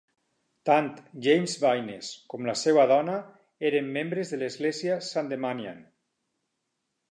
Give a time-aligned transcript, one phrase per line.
[0.69, 0.87] Tant
[1.27, 3.19] James Baynes com la seva dona
[3.71, 5.87] eren membres de l'església Sandemanian.